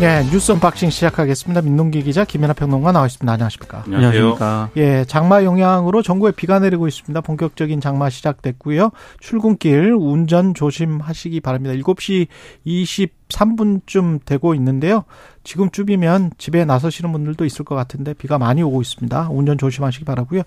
네, 0.00 0.24
뉴스 0.30 0.50
unboxing 0.52 0.88
시작하겠습니다. 0.88 1.60
민동기 1.60 2.02
기자, 2.02 2.24
김민하 2.24 2.54
평론가 2.54 2.90
나와 2.90 3.04
있습니다. 3.04 3.30
안녕하십니까? 3.30 3.82
안녕하십니까. 3.84 4.70
예, 4.78 5.04
장마 5.04 5.44
영향으로 5.44 6.00
전국에 6.00 6.32
비가 6.32 6.58
내리고 6.58 6.88
있습니다. 6.88 7.20
본격적인 7.20 7.82
장마 7.82 8.08
시작됐고요. 8.08 8.92
출근길 9.18 9.92
운전 9.92 10.54
조심하시기 10.54 11.40
바랍니다. 11.40 11.74
7시 11.74 12.28
23분쯤 12.66 14.24
되고 14.24 14.54
있는데요. 14.54 15.04
지금쯤이면 15.44 16.30
집에 16.38 16.64
나서시는 16.64 17.12
분들도 17.12 17.44
있을 17.44 17.66
것 17.66 17.74
같은데 17.74 18.14
비가 18.14 18.38
많이 18.38 18.62
오고 18.62 18.80
있습니다. 18.80 19.28
운전 19.30 19.58
조심하시기 19.58 20.06
바라고요. 20.06 20.44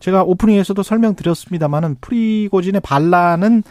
제가 0.00 0.24
오프닝에서도 0.24 0.82
설명드렸습니다만은 0.82 1.98
프리고진의 2.00 2.80
반란은 2.80 3.62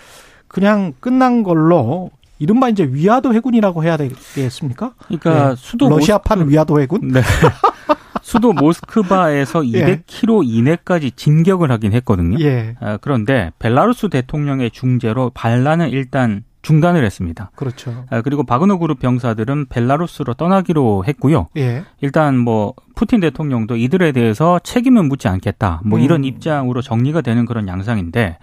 그냥 0.48 0.94
끝난 1.02 1.44
걸로 1.44 2.12
이른바 2.40 2.70
이제 2.70 2.84
위화도 2.84 3.34
해군이라고 3.34 3.84
해야 3.84 3.98
되겠습니까? 3.98 4.94
그러니까 5.06 5.50
네. 5.50 5.56
수도 5.58 5.90
러시아판 5.90 6.40
모스크... 6.40 6.52
위화도 6.52 6.82
해군? 6.82 7.08
네. 7.10 7.22
수도 8.22 8.54
모스크바에서 8.54 9.62
200km 9.62 10.44
예. 10.44 10.58
이내까지 10.58 11.12
진격을 11.12 11.72
하긴 11.72 11.94
했거든요. 11.94 12.38
예. 12.40 12.76
아, 12.80 12.98
그런데 13.00 13.52
벨라루스 13.60 14.10
대통령의 14.10 14.72
중재로 14.72 15.30
반란은 15.36 15.92
일단 15.92 16.44
중단을 16.64 17.06
했습니다. 17.06 17.52
그렇죠. 17.56 18.06
아, 18.10 18.22
그리고 18.24 18.44
바그너 18.44 18.80
그룹 18.80 19.00
병사들은 19.00 19.68
벨라루스로 19.70 20.34
떠나기로 20.34 21.04
했고요. 21.08 21.48
예. 21.58 21.84
일단 22.02 22.40
뭐 22.40 22.74
푸틴 22.96 23.20
대통령도 23.20 23.76
이들에 23.76 24.12
대해서 24.12 24.58
책임은 24.64 25.08
묻지 25.08 25.28
않겠다. 25.28 25.82
뭐 25.86 26.00
음. 26.00 26.04
이런 26.04 26.24
입장으로 26.24 26.82
정리가 26.82 27.22
되는 27.22 27.46
그런 27.46 27.68
양상인데 27.68 28.40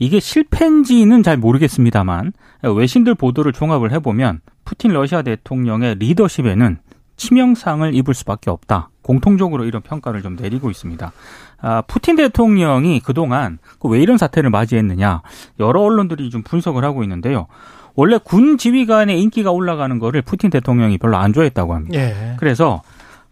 이게 0.00 0.18
실패인지는 0.18 1.22
잘 1.22 1.36
모르겠습니다만 1.36 2.32
외신들 2.62 3.14
보도를 3.14 3.52
종합을 3.52 3.92
해보면 3.92 4.40
푸틴 4.64 4.92
러시아 4.92 5.22
대통령의 5.22 5.96
리더십에는 5.96 6.78
치명상을 7.16 7.94
입을 7.94 8.14
수밖에 8.14 8.50
없다. 8.50 8.88
공통적으로 9.02 9.66
이런 9.66 9.82
평가를 9.82 10.22
좀 10.22 10.36
내리고 10.36 10.70
있습니다. 10.70 11.12
아, 11.60 11.82
푸틴 11.82 12.16
대통령이 12.16 13.00
그동안 13.00 13.58
왜 13.84 14.00
이런 14.00 14.16
사태를 14.16 14.48
맞이했느냐 14.48 15.20
여러 15.58 15.82
언론들이 15.82 16.30
좀 16.30 16.42
분석을 16.42 16.82
하고 16.82 17.02
있는데요. 17.02 17.46
원래 17.94 18.18
군 18.22 18.56
지휘관의 18.56 19.20
인기가 19.20 19.50
올라가는 19.50 19.98
거를 19.98 20.22
푸틴 20.22 20.48
대통령이 20.48 20.96
별로 20.96 21.18
안 21.18 21.34
좋아했다고 21.34 21.74
합니다. 21.74 22.00
예. 22.00 22.36
그래서 22.38 22.80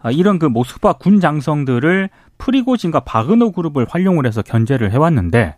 아, 0.00 0.10
이런 0.10 0.38
그 0.38 0.44
모스크바 0.44 0.94
군 0.94 1.18
장성들을 1.20 2.10
프리고진과 2.36 3.00
바그너 3.00 3.52
그룹을 3.52 3.86
활용을 3.88 4.26
해서 4.26 4.42
견제를 4.42 4.92
해왔는데 4.92 5.56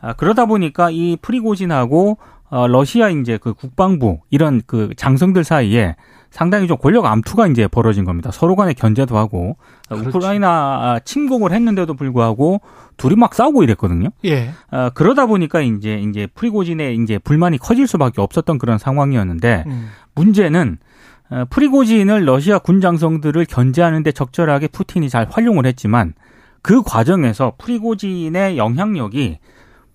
아, 0.00 0.12
그러다 0.14 0.46
보니까 0.46 0.90
이 0.90 1.16
프리고진하고 1.20 2.18
어, 2.50 2.66
러시아 2.66 3.10
이제 3.10 3.38
그 3.40 3.54
국방부 3.54 4.18
이런 4.28 4.60
그 4.66 4.90
장성들 4.96 5.44
사이에 5.44 5.94
상당히 6.30 6.66
좀 6.66 6.76
권력 6.78 7.06
암투가 7.06 7.48
이제 7.48 7.66
벌어진 7.68 8.04
겁니다. 8.04 8.30
서로 8.32 8.56
간에 8.56 8.72
견제도 8.72 9.16
하고 9.16 9.56
그렇지. 9.88 10.08
우크라이나 10.08 11.00
침공을 11.04 11.52
했는데도 11.52 11.94
불구하고 11.94 12.60
둘이 12.96 13.16
막 13.16 13.34
싸우고 13.34 13.62
이랬거든요. 13.62 14.10
예. 14.24 14.50
어, 14.70 14.90
그러다 14.94 15.26
보니까 15.26 15.60
이제 15.60 15.98
이제 15.98 16.26
프리고진의 16.34 16.96
이제 16.96 17.18
불만이 17.18 17.58
커질 17.58 17.86
수밖에 17.86 18.20
없었던 18.20 18.58
그런 18.58 18.78
상황이었는데 18.78 19.64
음. 19.66 19.88
문제는 20.14 20.78
어, 21.30 21.44
프리고진을 21.50 22.24
러시아 22.26 22.58
군 22.58 22.80
장성들을 22.80 23.44
견제하는데 23.44 24.10
적절하게 24.12 24.68
푸틴이 24.68 25.08
잘 25.08 25.26
활용을 25.30 25.66
했지만 25.66 26.14
그 26.62 26.82
과정에서 26.82 27.54
프리고진의 27.58 28.58
영향력이 28.58 29.38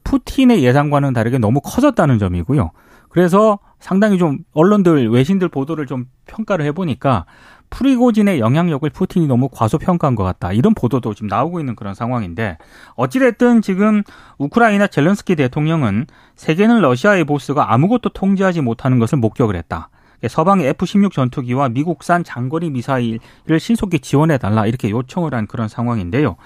푸틴의 0.06 0.64
예상과는 0.64 1.12
다르게 1.12 1.38
너무 1.38 1.60
커졌다는 1.60 2.18
점이고요. 2.20 2.72
그래서 3.10 3.60
상당히 3.80 4.18
좀 4.18 4.40
언론들 4.54 5.10
외신들 5.10 5.50
보도를 5.50 5.86
좀 5.86 6.06
평가를 6.26 6.66
해보니까 6.66 7.26
프리고진의 7.70 8.40
영향력을 8.40 8.90
푸틴이 8.90 9.28
너무 9.28 9.50
과소평가한 9.52 10.16
것 10.16 10.24
같다. 10.24 10.54
이런 10.54 10.74
보도도 10.74 11.14
지금 11.14 11.28
나오고 11.28 11.60
있는 11.60 11.76
그런 11.76 11.94
상황인데 11.94 12.58
어찌됐든 12.96 13.62
지금 13.62 14.04
우크라이나 14.38 14.88
젤렌스키 14.88 15.36
대통령은 15.36 16.08
세계는 16.36 16.82
러시아의 16.82 17.26
보스가 17.26 17.74
아무것도 17.74 18.10
통제하지 18.10 18.62
못하는 18.62 19.00
것을 19.00 19.18
목격을 19.18 19.56
했다. 19.56 19.90
서방의 20.28 20.68
F-16 20.68 21.12
전투기와 21.12 21.70
미국산 21.70 22.24
장거리 22.24 22.70
미사일을 22.70 23.60
신속히 23.60 24.00
지원해달라 24.00 24.66
이렇게 24.66 24.90
요청을 24.90 25.34
한 25.34 25.48
그런 25.48 25.68
상황인데요. 25.68 26.38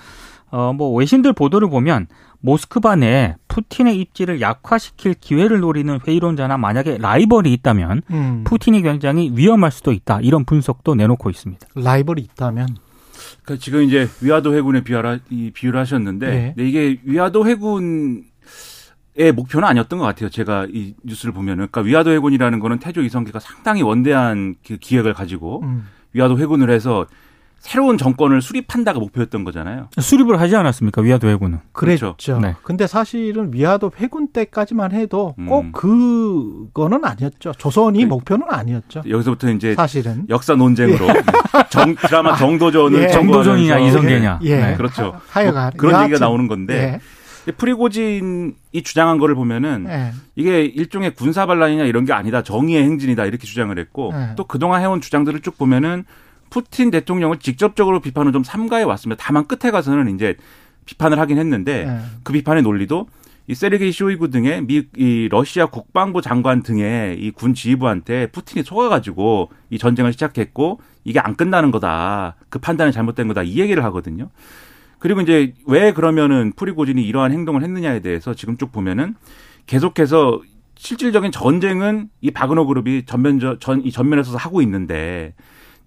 어, 0.51 0.73
뭐 0.73 0.91
외신들 0.95 1.33
보도를 1.33 1.69
보면 1.69 2.07
모스크바 2.41 2.95
내에 2.95 3.35
푸틴의 3.47 3.99
입지를 3.99 4.41
약화시킬 4.41 5.15
기회를 5.15 5.59
노리는 5.59 5.99
회의론자나 6.05 6.57
만약에 6.57 6.97
라이벌이 6.97 7.51
있다면 7.53 8.01
음. 8.11 8.43
푸틴이 8.45 8.81
굉장히 8.81 9.31
위험할 9.35 9.71
수도 9.71 9.91
있다 9.91 10.21
이런 10.21 10.45
분석도 10.45 10.95
내놓고 10.95 11.29
있습니다. 11.29 11.67
라이벌이 11.75 12.21
있다면 12.21 12.77
그러니까 13.43 13.63
지금 13.63 13.83
이제 13.83 14.07
위화도 14.21 14.55
해군에 14.55 14.83
비하라, 14.83 15.19
이 15.29 15.51
비유를 15.51 15.79
하셨는데 15.79 16.53
네. 16.55 16.65
이게 16.65 16.99
위화도 17.03 17.47
해군 17.47 18.23
의 19.15 19.33
목표는 19.33 19.67
아니었던 19.67 19.99
것 19.99 20.05
같아요. 20.05 20.29
제가 20.29 20.67
이 20.71 20.93
뉴스를 21.03 21.33
보면은 21.33 21.67
그러니까 21.69 21.81
위화도 21.81 22.11
해군이라는 22.11 22.59
거는 22.59 22.79
태조 22.79 23.01
이성계가 23.01 23.39
상당히 23.39 23.81
원대한 23.81 24.55
그 24.65 24.77
기획을 24.77 25.13
가지고 25.13 25.61
음. 25.63 25.87
위화도 26.13 26.39
해군을 26.39 26.69
해서 26.69 27.05
새로운 27.59 27.97
정권을 27.97 28.41
수립한다가 28.41 28.99
목표였던 28.99 29.43
거잖아요. 29.43 29.89
수립을 29.99 30.39
하지 30.39 30.55
않았습니까 30.55 31.01
위화도 31.01 31.27
해군은? 31.29 31.59
그랬죠. 31.73 32.15
그렇죠. 32.17 32.39
네. 32.39 32.55
근데 32.63 32.87
사실은 32.87 33.53
위화도 33.53 33.91
회군 33.97 34.29
때까지만 34.31 34.93
해도 34.93 35.35
꼭 35.47 35.65
음. 35.65 35.71
그거는 35.73 37.03
아니었죠. 37.03 37.51
조선이 37.57 38.03
그- 38.03 38.07
목표는 38.09 38.47
아니었죠. 38.49 39.03
여기서부터 39.07 39.51
이제 39.51 39.75
사실은. 39.75 40.25
역사 40.29 40.55
논쟁으로 40.55 41.07
정, 41.69 41.95
드라마 41.95 42.35
정도전을 42.35 43.03
예. 43.03 43.07
정도전이냐 43.09 43.75
청구하면서 43.77 43.87
이성계냐? 43.87 44.39
예. 44.43 44.55
네. 44.69 44.75
그렇죠. 44.75 45.19
하여간 45.29 45.73
그런 45.77 45.93
얘기가 46.03 46.13
여하튼, 46.13 46.19
나오는 46.19 46.47
건데 46.47 46.99
예. 47.47 47.51
프리고진이 47.51 48.53
주장한 48.83 49.17
거를 49.17 49.35
보면은 49.35 49.85
예. 49.89 50.11
이게 50.35 50.63
일종의 50.65 51.15
군사 51.15 51.45
반란이냐 51.45 51.83
이런 51.85 52.05
게 52.05 52.13
아니다. 52.13 52.43
정의의 52.43 52.83
행진이다. 52.83 53.25
이렇게 53.25 53.45
주장을 53.47 53.77
했고 53.77 54.11
네. 54.13 54.33
또 54.35 54.45
그동안 54.45 54.81
해온 54.81 55.01
주장들을 55.01 55.41
쭉 55.41 55.57
보면은 55.57 56.05
푸틴 56.49 56.91
대통령을 56.91 57.37
직접적으로 57.37 57.99
비판을 57.99 58.31
좀 58.31 58.43
삼가해 58.43 58.83
왔습니다. 58.83 59.23
다만 59.23 59.47
끝에 59.47 59.71
가서는 59.71 60.13
이제 60.15 60.35
비판을 60.85 61.19
하긴 61.19 61.37
했는데 61.37 61.85
예. 61.87 61.99
그 62.23 62.33
비판의 62.33 62.63
논리도 62.63 63.07
이 63.47 63.55
세르게이 63.55 63.91
쇼이구 63.91 64.29
등의 64.29 64.65
미, 64.65 64.83
이 64.95 65.27
러시아 65.29 65.65
국방부 65.67 66.21
장관 66.21 66.61
등의 66.61 67.19
이 67.19 67.31
군 67.31 67.53
지휘부한테 67.55 68.27
푸틴이 68.27 68.63
속아가지고 68.63 69.49
이 69.71 69.77
전쟁을 69.79 70.13
시작했고 70.13 70.79
이게 71.03 71.19
안 71.19 71.35
끝나는 71.35 71.71
거다. 71.71 72.35
그 72.49 72.59
판단이 72.59 72.91
잘못된 72.91 73.27
거다. 73.27 73.41
이 73.43 73.57
얘기를 73.59 73.83
하거든요. 73.85 74.29
그리고 74.99 75.21
이제 75.21 75.53
왜 75.65 75.93
그러면은 75.93 76.51
프리고진이 76.55 77.01
이러한 77.03 77.31
행동을 77.31 77.63
했느냐에 77.63 78.01
대해서 78.01 78.33
지금 78.35 78.57
쭉 78.57 78.71
보면은 78.71 79.15
계속해서 79.65 80.41
실질적인 80.75 81.31
전쟁은 81.31 82.09
이 82.21 82.31
바그너 82.31 82.65
그룹이 82.65 83.05
전면 83.05 83.39
전, 83.59 83.83
이 83.83 83.91
전면에서 83.91 84.37
하고 84.37 84.61
있는데 84.61 85.33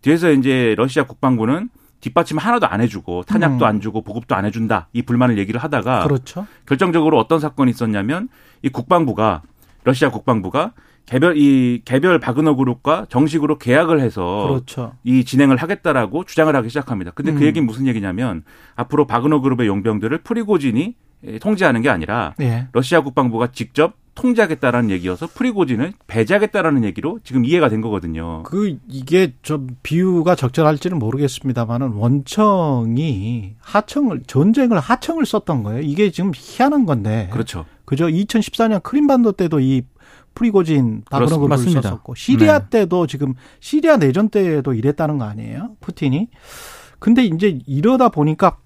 뒤에서 0.03 0.31
이제 0.33 0.75
러시아 0.77 1.05
국방부는 1.05 1.69
뒷받침 2.01 2.37
하나도 2.37 2.67
안 2.67 2.81
해주고 2.81 3.23
탄약도 3.23 3.65
음. 3.65 3.69
안 3.69 3.81
주고 3.81 4.03
보급도 4.03 4.35
안 4.35 4.45
해준다 4.45 4.89
이 4.93 5.03
불만을 5.03 5.39
얘기를 5.39 5.63
하다가 5.63 6.03
그렇죠. 6.05 6.47
결정적으로 6.67 7.19
어떤 7.19 7.39
사건이 7.39 7.71
있었냐면 7.71 8.29
이 8.63 8.69
국방부가 8.69 9.43
러시아 9.85 10.11
국방부가 10.11 10.73
개별 11.07 11.37
이 11.37 11.83
개별 11.85 12.19
바그너 12.19 12.55
그룹과 12.57 13.07
정식으로 13.09 13.59
계약을 13.59 14.01
해서 14.01 14.47
그렇죠. 14.49 14.95
이 15.05 15.25
진행을 15.25 15.57
하겠다라고 15.57 16.25
주장을 16.25 16.55
하기 16.55 16.69
시작합니다. 16.69 17.13
근데 17.13 17.33
음. 17.33 17.39
그 17.39 17.47
얘기는 17.47 17.65
무슨 17.65 17.87
얘기냐면 17.87 18.43
앞으로 18.75 19.07
바그너 19.07 19.41
그룹의 19.41 19.67
용병들을 19.67 20.19
프리고진이 20.19 20.95
예, 21.25 21.39
통제하는 21.39 21.83
게 21.83 21.89
아니라 21.89 22.35
예. 22.41 22.67
러시아 22.73 23.01
국방부가 23.01 23.49
직접 23.53 23.95
통제하겠다라는 24.15 24.91
얘기여서 24.91 25.27
프리고진을 25.27 25.95
배제하겠다라는 26.07 26.85
얘기로 26.85 27.21
지금 27.25 27.45
이해가 27.45 27.69
된 27.69 27.81
거거든요. 27.81 28.43
그 28.45 28.79
이게 28.89 29.35
좀 29.43 29.69
비유가 29.83 30.35
적절할지는 30.35 30.99
모르겠습니다만은 30.99 31.93
원청이 31.93 33.55
하청을 33.61 34.23
전쟁을 34.27 34.79
하청을 34.79 35.25
썼던 35.25 35.63
거예요. 35.63 35.81
이게 35.81 36.11
지금 36.11 36.33
희한한 36.35 36.87
건데. 36.87 37.29
그렇죠. 37.33 37.65
그죠? 37.85 38.07
2014년 38.07 38.83
크림반도 38.83 39.33
때도 39.33 39.61
이 39.61 39.83
프리고진 40.35 41.03
맞습니다. 41.11 41.83
썼었고 41.83 42.15
시리아 42.15 42.59
네. 42.59 42.67
때도 42.71 43.07
지금 43.07 43.35
시리아 43.61 43.97
내전 43.97 44.29
때도 44.29 44.75
이랬다는 44.75 45.19
거 45.19 45.25
아니에요? 45.25 45.77
푸틴이. 45.81 46.29
근데 46.99 47.25
이제 47.25 47.59
이러다 47.67 48.11
보니까 48.11 48.59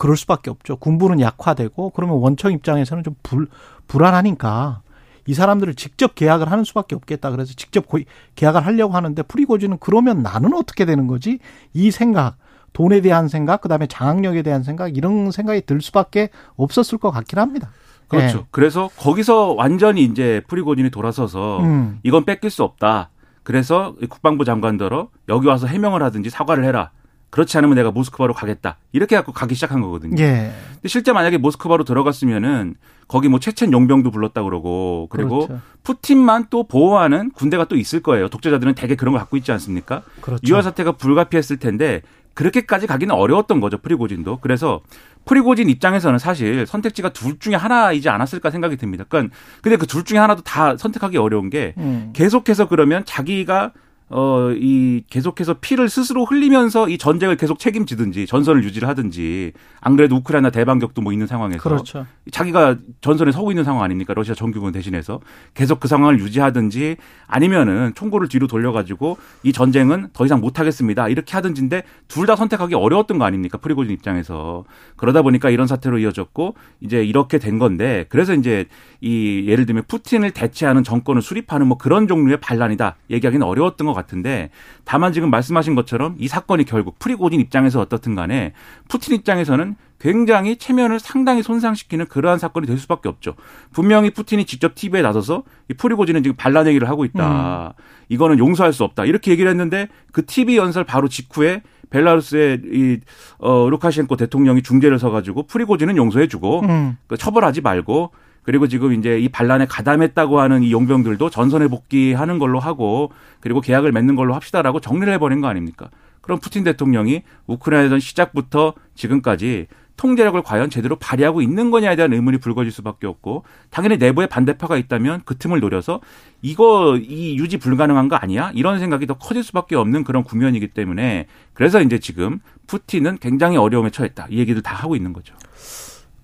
그럴 0.00 0.16
수밖에 0.16 0.48
없죠. 0.48 0.76
군부는 0.76 1.20
약화되고 1.20 1.90
그러면 1.90 2.16
원청 2.16 2.52
입장에서는 2.52 3.04
좀 3.04 3.14
불, 3.22 3.48
불안하니까 3.86 4.80
이 5.26 5.34
사람들을 5.34 5.74
직접 5.74 6.14
계약을 6.14 6.50
하는 6.50 6.64
수밖에 6.64 6.94
없겠다. 6.94 7.30
그래서 7.30 7.52
직접 7.54 7.86
고- 7.86 7.98
계약을 8.34 8.64
하려고 8.64 8.94
하는데 8.94 9.22
프리고진은 9.22 9.76
그러면 9.78 10.22
나는 10.22 10.54
어떻게 10.54 10.86
되는 10.86 11.06
거지? 11.06 11.38
이 11.74 11.90
생각, 11.90 12.36
돈에 12.72 13.02
대한 13.02 13.28
생각, 13.28 13.60
그다음에 13.60 13.86
장악력에 13.88 14.40
대한 14.40 14.62
생각 14.62 14.96
이런 14.96 15.30
생각이 15.30 15.66
들 15.66 15.82
수밖에 15.82 16.30
없었을 16.56 16.96
것 16.96 17.10
같긴 17.10 17.38
합니다. 17.38 17.68
그렇죠. 18.08 18.38
예. 18.38 18.44
그래서 18.50 18.88
거기서 18.96 19.52
완전히 19.52 20.04
이제 20.04 20.42
프리고진이 20.48 20.88
돌아서서 20.90 21.60
음. 21.60 22.00
이건 22.04 22.24
뺏길 22.24 22.48
수 22.48 22.64
없다. 22.64 23.10
그래서 23.42 23.94
이 24.00 24.06
국방부 24.06 24.46
장관더러 24.46 25.08
여기 25.28 25.46
와서 25.46 25.66
해명을 25.66 26.02
하든지 26.04 26.30
사과를 26.30 26.64
해라. 26.64 26.90
그렇지 27.30 27.56
않으면 27.58 27.76
내가 27.76 27.90
모스크바로 27.92 28.34
가겠다. 28.34 28.76
이렇게 28.92 29.14
갖고 29.16 29.32
가기 29.32 29.54
시작한 29.54 29.80
거거든요. 29.80 30.16
예. 30.22 30.52
근데 30.74 30.88
실제 30.88 31.12
만약에 31.12 31.38
모스크바로 31.38 31.84
들어갔으면은 31.84 32.74
거기 33.06 33.28
뭐 33.28 33.38
체첸 33.40 33.72
용병도 33.72 34.10
불렀다 34.10 34.42
그러고 34.42 35.06
그리고 35.10 35.46
그렇죠. 35.46 35.62
푸틴만 35.84 36.46
또 36.50 36.64
보호하는 36.66 37.30
군대가 37.32 37.64
또 37.64 37.76
있을 37.76 38.00
거예요. 38.02 38.28
독재자들은 38.28 38.74
대개 38.74 38.96
그런 38.96 39.12
걸 39.12 39.20
갖고 39.20 39.36
있지 39.36 39.52
않습니까? 39.52 40.02
그렇죠. 40.20 40.42
유화 40.48 40.62
사태가 40.62 40.92
불가피했을 40.92 41.56
텐데 41.58 42.02
그렇게까지 42.34 42.86
가기는 42.86 43.14
어려웠던 43.14 43.60
거죠. 43.60 43.78
프리고진도. 43.78 44.38
그래서 44.40 44.80
프리고진 45.24 45.68
입장에서는 45.68 46.18
사실 46.18 46.66
선택지가 46.66 47.10
둘 47.10 47.38
중에 47.38 47.54
하나이지 47.54 48.08
않았을까 48.08 48.50
생각이 48.50 48.76
듭니다. 48.76 49.04
그러니까 49.08 49.34
근데 49.62 49.76
그 49.76 49.86
둘 49.86 50.04
중에 50.04 50.18
하나도 50.18 50.42
다 50.42 50.76
선택하기 50.76 51.16
어려운 51.18 51.50
게 51.50 51.74
음. 51.78 52.10
계속해서 52.14 52.68
그러면 52.68 53.04
자기가 53.04 53.72
어, 54.12 54.50
이, 54.52 55.04
계속해서 55.08 55.54
피를 55.60 55.88
스스로 55.88 56.24
흘리면서 56.24 56.88
이 56.88 56.98
전쟁을 56.98 57.36
계속 57.36 57.60
책임지든지 57.60 58.26
전선을 58.26 58.64
유지를 58.64 58.88
하든지 58.88 59.52
안 59.80 59.94
그래도 59.94 60.16
우크라이나 60.16 60.50
대반격도 60.50 61.00
뭐 61.00 61.12
있는 61.12 61.28
상황에서 61.28 61.62
그렇죠. 61.62 62.06
자기가 62.32 62.78
전선에 63.02 63.30
서고 63.30 63.52
있는 63.52 63.62
상황 63.62 63.84
아닙니까? 63.84 64.12
러시아 64.12 64.34
정규군 64.34 64.72
대신해서 64.72 65.20
계속 65.54 65.78
그 65.78 65.86
상황을 65.86 66.18
유지하든지 66.18 66.96
아니면은 67.28 67.92
총구를 67.94 68.28
뒤로 68.28 68.48
돌려가지고 68.48 69.16
이 69.44 69.52
전쟁은 69.52 70.08
더 70.12 70.26
이상 70.26 70.40
못하겠습니다. 70.40 71.08
이렇게 71.08 71.32
하든지인데 71.34 71.82
둘 72.08 72.26
다 72.30 72.36
선택하기 72.36 72.74
어려웠던 72.74 73.18
거 73.18 73.24
아닙니까? 73.24 73.58
프리고진 73.58 73.92
입장에서 73.94 74.64
그러다 74.96 75.22
보니까 75.22 75.50
이런 75.50 75.66
사태로 75.66 75.98
이어졌고 75.98 76.54
이제 76.80 77.02
이렇게 77.02 77.38
된 77.38 77.58
건데 77.58 78.04
그래서 78.08 78.34
이제 78.34 78.66
이 79.00 79.44
예를 79.48 79.66
들면 79.66 79.84
푸틴을 79.88 80.30
대체하는 80.32 80.84
정권을 80.84 81.22
수립하는 81.22 81.66
뭐 81.66 81.78
그런 81.78 82.06
종류의 82.06 82.40
반란이다 82.40 82.96
얘기하기는 83.10 83.44
어려웠던 83.46 83.86
것 83.86 83.94
같 83.99 83.99
은데 84.12 84.50
다만 84.84 85.12
지금 85.12 85.30
말씀하신 85.30 85.74
것처럼 85.74 86.16
이 86.18 86.28
사건이 86.28 86.64
결국 86.64 86.98
프리고진 86.98 87.40
입장에서 87.40 87.80
어떻든 87.80 88.14
간에 88.14 88.52
푸틴 88.88 89.14
입장에서는 89.14 89.76
굉장히 90.00 90.56
체면을 90.56 90.98
상당히 90.98 91.42
손상시키는 91.42 92.06
그러한 92.06 92.38
사건이 92.38 92.66
될 92.66 92.78
수밖에 92.78 93.08
없죠. 93.08 93.34
분명히 93.72 94.10
푸틴이 94.10 94.46
직접 94.46 94.74
TV에 94.74 95.02
나서서 95.02 95.44
이 95.68 95.74
프리고진은 95.74 96.22
지금 96.22 96.36
반란 96.36 96.66
얘기를 96.66 96.88
하고 96.88 97.04
있다. 97.04 97.74
이거는 98.08 98.38
용서할 98.38 98.72
수 98.72 98.82
없다. 98.84 99.04
이렇게 99.04 99.30
얘기를 99.30 99.50
했는데 99.50 99.88
그 100.12 100.24
TV 100.24 100.56
연설 100.56 100.84
바로 100.84 101.08
직후에 101.08 101.62
벨라루스의 101.90 102.62
이 102.72 103.00
어, 103.38 103.68
루카셴코 103.68 104.16
대통령이 104.16 104.62
중재를 104.62 104.98
서가지고 104.98 105.44
프리고진은 105.44 105.96
용서해주고 105.96 106.60
음. 106.60 106.96
그 107.06 107.16
처벌하지 107.16 107.60
말고 107.60 108.12
그리고 108.50 108.66
지금 108.66 108.92
이제 108.94 109.20
이 109.20 109.28
반란에 109.28 109.64
가담했다고 109.66 110.40
하는 110.40 110.64
이 110.64 110.72
용병들도 110.72 111.30
전선에 111.30 111.68
복귀하는 111.68 112.40
걸로 112.40 112.58
하고 112.58 113.12
그리고 113.38 113.60
계약을 113.60 113.92
맺는 113.92 114.16
걸로 114.16 114.34
합시다라고 114.34 114.80
정리를 114.80 115.12
해버린 115.12 115.40
거 115.40 115.46
아닙니까? 115.46 115.88
그럼 116.20 116.40
푸틴 116.40 116.64
대통령이 116.64 117.22
우크라이나전 117.46 118.00
시작부터 118.00 118.74
지금까지 118.96 119.68
통제력을 119.96 120.42
과연 120.42 120.68
제대로 120.68 120.96
발휘하고 120.96 121.42
있는 121.42 121.70
거냐에 121.70 121.94
대한 121.94 122.12
의문이 122.12 122.38
불거질 122.38 122.72
수밖에 122.72 123.06
없고 123.06 123.44
당연히 123.70 123.98
내부에 123.98 124.26
반대파가 124.26 124.76
있다면 124.78 125.22
그 125.24 125.36
틈을 125.38 125.60
노려서 125.60 126.00
이거 126.42 126.96
이 126.96 127.36
유지 127.38 127.56
불가능한 127.56 128.08
거 128.08 128.16
아니야? 128.16 128.50
이런 128.56 128.80
생각이 128.80 129.06
더 129.06 129.14
커질 129.14 129.44
수밖에 129.44 129.76
없는 129.76 130.02
그런 130.02 130.24
국면이기 130.24 130.68
때문에 130.68 131.28
그래서 131.54 131.80
이제 131.80 132.00
지금 132.00 132.40
푸틴은 132.66 133.18
굉장히 133.18 133.58
어려움에 133.58 133.90
처했다. 133.90 134.26
이 134.30 134.38
얘기를 134.38 134.60
다 134.60 134.74
하고 134.74 134.96
있는 134.96 135.12
거죠. 135.12 135.36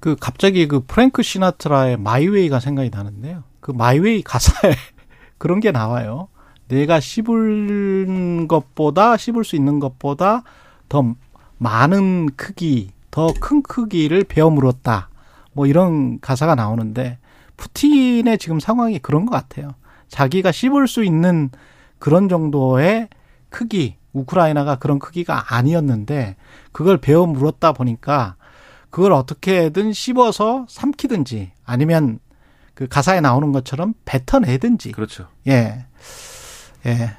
그 0.07 0.15
갑자기 0.15 0.69
그 0.69 0.85
프랭크 0.87 1.25
시나트라의 1.25 1.97
My 1.97 2.15
Way가 2.15 2.61
생각이 2.61 2.91
나는데요. 2.91 3.43
그 3.59 3.73
My 3.73 3.93
Way 3.93 4.23
가사에 4.23 4.73
그런 5.37 5.59
게 5.59 5.73
나와요. 5.73 6.29
내가 6.69 7.01
씹을 7.01 8.47
것보다 8.47 9.17
씹을 9.17 9.43
수 9.43 9.57
있는 9.57 9.81
것보다 9.81 10.45
더 10.89 11.13
많은 11.59 12.29
크기, 12.37 12.93
더 13.11 13.35
큰 13.41 13.63
크기를 13.63 14.23
베어 14.23 14.49
물었다. 14.49 15.09
뭐 15.53 15.67
이런 15.67 16.21
가사가 16.21 16.55
나오는데 16.55 17.19
푸틴의 17.57 18.39
지금 18.39 18.61
상황이 18.61 19.01
그런 19.01 19.27
것 19.27 19.33
같아요. 19.33 19.71
자기가 20.07 20.53
씹을 20.53 20.87
수 20.87 21.03
있는 21.03 21.51
그런 21.99 22.29
정도의 22.29 23.09
크기, 23.49 23.97
우크라이나가 24.13 24.77
그런 24.77 25.01
크기가 25.01 25.53
아니었는데 25.57 26.37
그걸 26.71 26.97
베어 26.97 27.27
물었다 27.27 27.73
보니까 27.73 28.37
그걸 28.97 29.13
어떻게든 29.13 29.93
씹어서 29.93 30.65
삼키든지 30.71 31.53
아니면 31.67 32.19
그 32.73 32.89
가사에 32.89 33.21
나오는 33.21 33.53
것처럼 33.53 33.93
뱉어내든지 34.07 34.93
그렇죠. 34.93 35.27
예. 35.47 35.85
예. 36.87 37.11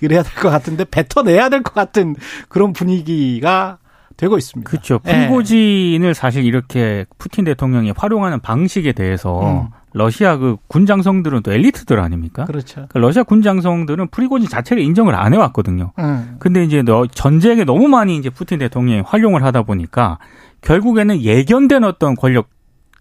그래야 0.00 0.22
될 0.22 0.32
것 0.42 0.48
같은데 0.48 0.86
뱉어내야 0.86 1.50
될 1.50 1.62
것 1.62 1.74
같은 1.74 2.16
그런 2.48 2.72
분위기가 2.72 3.76
되고 4.16 4.38
있습니다. 4.38 4.70
그렇죠. 4.70 5.00
예. 5.06 5.12
프리고진을 5.28 6.14
사실 6.14 6.46
이렇게 6.46 7.04
푸틴 7.18 7.44
대통령이 7.44 7.92
활용하는 7.94 8.40
방식에 8.40 8.92
대해서 8.92 9.42
음. 9.42 9.68
러시아 9.92 10.38
그 10.38 10.56
군장성들은 10.68 11.42
또 11.42 11.52
엘리트들 11.52 12.00
아닙니까? 12.00 12.46
그렇죠. 12.46 12.86
그러니까 12.88 12.98
러시아 13.00 13.22
군장성들은 13.24 14.08
프리고진 14.08 14.48
자체를 14.48 14.82
인정을 14.82 15.14
안 15.14 15.34
해왔거든요. 15.34 15.92
음. 15.98 16.36
근데 16.38 16.64
이제 16.64 16.80
너 16.80 17.06
전쟁에 17.06 17.64
너무 17.64 17.88
많이 17.88 18.16
이제 18.16 18.30
푸틴 18.30 18.60
대통령이 18.60 19.02
활용을 19.02 19.44
하다 19.44 19.64
보니까 19.64 20.18
결국에는 20.62 21.20
예견된 21.20 21.84
어떤 21.84 22.14
권력 22.14 22.48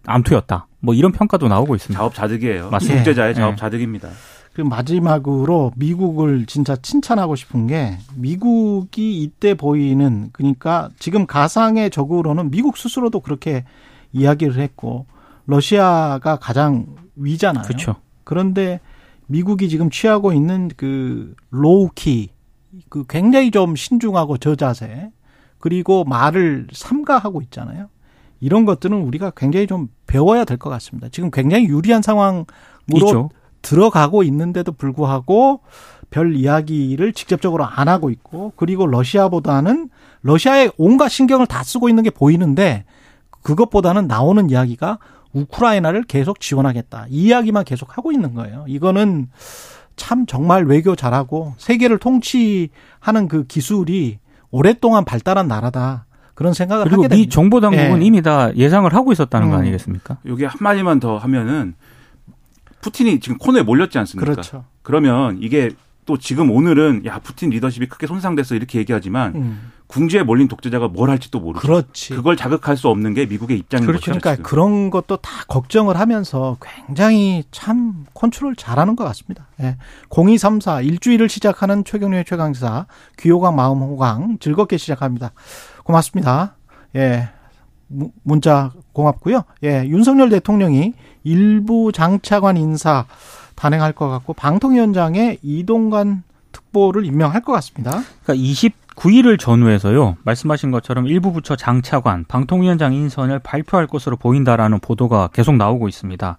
암투였다. 0.06 0.68
뭐 0.80 0.94
이런 0.94 1.12
평가도 1.12 1.48
나오고 1.48 1.76
있습니다. 1.76 2.00
자업자득이에요. 2.00 2.70
맞습니다. 2.70 2.98
국제자의 2.98 3.30
예. 3.30 3.34
자업자득입니다. 3.36 4.10
그 4.54 4.62
마지막으로 4.62 5.72
미국을 5.78 6.46
진짜 6.46 6.76
칭찬하고 6.76 7.36
싶은 7.36 7.68
게 7.68 7.98
미국이 8.16 9.22
이때 9.22 9.54
보이는 9.54 10.30
그러니까 10.34 10.90
지금 11.00 11.26
가상의 11.26 11.90
적으로는 11.90 12.52
미국 12.52 12.78
스스로도 12.78 13.22
그렇게 13.22 13.64
이야기를 14.12 14.58
했고 14.60 15.06
러시아가 15.46 16.36
가장 16.36 16.88
위잖아요. 17.16 17.64
그렇죠. 17.64 17.96
그런데 18.26 18.82
미국이 19.28 19.70
지금 19.70 19.90
취하고 19.90 20.34
있는 20.34 20.70
그 20.76 21.34
low-key 21.52 22.30
그 22.90 23.06
굉장히 23.08 23.52
좀 23.52 23.76
신중하고 23.76 24.38
저자세 24.38 25.12
그리고 25.62 26.04
말을 26.04 26.68
삼가하고 26.74 27.42
있잖아요. 27.44 27.88
이런 28.40 28.66
것들은 28.66 28.98
우리가 28.98 29.32
굉장히 29.38 29.68
좀 29.68 29.88
배워야 30.08 30.44
될 30.46 30.58
것 30.58 30.70
같습니다. 30.72 31.08
지금 31.10 31.32
굉장히 31.32 31.66
유리한 31.66 32.02
상황으로 32.02 32.46
있죠. 32.96 33.30
들어가고 33.62 34.24
있는데도 34.24 34.72
불구하고 34.72 35.62
별 36.10 36.36
이야기를 36.36 37.14
직접적으로 37.14 37.64
안 37.64 37.88
하고 37.88 38.10
있고 38.10 38.52
그리고 38.56 38.88
러시아보다는 38.88 39.90
러시아의 40.24 40.72
온갖 40.78 41.10
신경을 41.10 41.46
다 41.48 41.64
쓰고 41.64 41.88
있는 41.88 42.04
게 42.04 42.10
보이는데 42.10 42.86
그것보다는 43.44 44.08
나오는 44.08 44.50
이야기가 44.50 44.98
우크라이나를 45.34 46.04
계속 46.04 46.40
지원하겠다. 46.40 47.06
이 47.10 47.28
이야기만 47.28 47.64
계속 47.64 47.98
하고 47.98 48.12
있는 48.12 48.34
거예요. 48.34 48.66
이거는 48.68 49.30
참 49.96 50.26
정말 50.26 50.66
외교 50.66 50.96
잘하고 50.96 51.54
세계를 51.58 52.00
통치하는 52.00 53.28
그 53.30 53.46
기술이 53.48 54.20
오랫동안 54.52 55.06
발달한 55.06 55.48
나라다. 55.48 56.06
그런 56.34 56.54
생각을 56.54 56.86
그리고 56.86 57.04
하게 57.04 57.16
미 57.16 57.18
됩니다. 57.22 57.34
정보 57.34 57.60
당국은 57.60 58.02
예. 58.02 58.06
이미 58.06 58.22
다 58.22 58.56
예상을 58.56 58.92
하고 58.94 59.12
있었다는 59.12 59.50
거 59.50 59.56
음. 59.56 59.62
아니겠습니까? 59.62 60.18
여기 60.26 60.46
한 60.46 60.56
마디만 60.60 61.00
더 61.00 61.18
하면은 61.18 61.76
푸틴이 62.82 63.20
지금 63.20 63.38
코너에 63.38 63.62
몰렸지 63.62 63.98
않습니까? 64.00 64.32
그렇죠. 64.32 64.66
그러면 64.82 65.38
이게 65.40 65.70
또 66.06 66.18
지금 66.18 66.50
오늘은 66.50 67.06
야 67.06 67.20
푸틴 67.20 67.52
리더십이 67.52 67.88
크게 67.88 68.08
손상됐어 68.08 68.56
이렇게 68.56 68.80
얘기하지만 68.80 69.36
음. 69.36 69.72
궁지에 69.92 70.24
몰린 70.24 70.48
독재자가 70.48 70.88
뭘 70.88 71.10
할지 71.10 71.30
또 71.32 71.40
모르죠. 71.40 71.62
그렇지. 71.68 72.14
그걸 72.16 72.38
자극할 72.38 72.78
수 72.78 72.88
없는 72.88 73.14
게 73.14 73.26
미국의 73.26 73.58
입장인 73.58 73.86
그렇죠. 73.86 74.00
거죠. 74.00 74.20
그러니까 74.20 74.32
지금. 74.38 74.44
그런 74.44 74.90
것도 74.90 75.18
다 75.18 75.30
걱정을 75.48 76.00
하면서 76.00 76.58
굉장히 76.62 77.44
참 77.52 78.06
컨트롤 78.14 78.56
잘하는 78.56 78.96
것 78.96 79.04
같습니다. 79.04 79.48
예. 79.62 79.78
0234 80.10 80.82
일주일을 80.82 81.28
시작하는 81.30 81.84
최경련의 81.84 82.24
최강사 82.26 82.86
귀호강 83.20 83.56
마음 83.56 83.80
호강 83.82 84.38
즐겁게 84.40 84.78
시작합니다. 84.78 85.32
고맙습니다. 85.84 86.56
예. 86.96 87.30
무- 87.88 88.12
문자 88.24 88.72
고맙고요. 88.94 89.44
예. 89.66 89.84
윤석열 89.88 90.30
대통령이 90.30 90.94
일부 91.26 91.92
장차관 91.92 92.56
인사 92.56 93.06
단행할 93.56 93.92
것 93.92 94.08
같고 94.08 94.34
방통위원장에 94.34 95.38
이동관 95.42 96.24
특보를 96.52 97.06
임명할 97.06 97.42
것 97.42 97.52
같습니다. 97.54 98.02
그러니까 98.24 98.34
29일을 98.96 99.40
전후해서요. 99.40 100.18
말씀하신 100.24 100.72
것처럼 100.72 101.08
일부 101.08 101.32
부처 101.32 101.56
장차관, 101.56 102.26
방통위원장 102.28 102.94
인선을 102.94 103.40
발표할 103.40 103.88
것으로 103.88 104.18
보인다라는 104.18 104.80
보도가 104.80 105.30
계속 105.34 105.56
나오고 105.56 105.88
있습니다. 105.88 106.38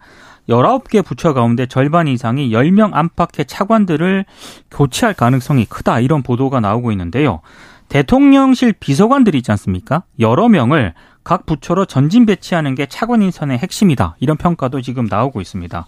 19개 0.48 1.04
부처 1.04 1.34
가운데 1.34 1.66
절반 1.66 2.08
이상이 2.08 2.50
10명 2.50 2.90
안팎의 2.94 3.46
차관들을 3.46 4.24
교체할 4.70 5.14
가능성이 5.14 5.64
크다 5.66 6.00
이런 6.00 6.22
보도가 6.22 6.60
나오고 6.60 6.90
있는데요. 6.92 7.40
대통령실 7.88 8.72
비서관들이 8.72 9.38
있지 9.38 9.50
않습니까? 9.52 10.02
여러 10.18 10.48
명을 10.48 10.94
각 11.24 11.46
부처로 11.46 11.84
전진 11.84 12.26
배치하는 12.26 12.74
게 12.74 12.86
차관 12.86 13.22
인선의 13.22 13.58
핵심이다. 13.58 14.16
이런 14.18 14.36
평가도 14.36 14.80
지금 14.80 15.04
나오고 15.04 15.40
있습니다. 15.40 15.86